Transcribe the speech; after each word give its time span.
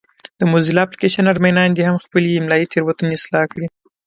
د 0.39 0.41
موزیلا 0.51 0.81
اپلېکشن 0.85 1.25
اډمینان 1.31 1.69
دې 1.73 1.83
هم 1.87 1.97
خپلې 2.05 2.37
املایي 2.39 2.69
تېروتنې 2.71 3.13
اصلاح 3.19 3.45
کړي. 3.53 3.67